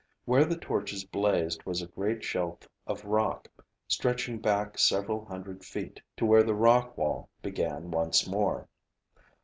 [0.25, 3.47] Where the torches blazed was a great shelf of rock,
[3.87, 8.67] stretching back several hundred feet to where the rock wall began once more.